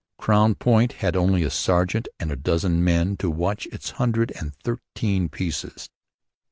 Crown 0.17 0.55
Point 0.55 0.93
had 0.93 1.15
only 1.15 1.43
a 1.43 1.51
sergeant 1.51 2.07
and 2.19 2.31
a 2.31 2.35
dozen 2.35 2.83
men 2.83 3.15
to 3.17 3.29
watch 3.29 3.67
its 3.67 3.91
hundred 4.01 4.31
and 4.41 4.51
thirteen 4.63 5.29
pieces. 5.29 5.91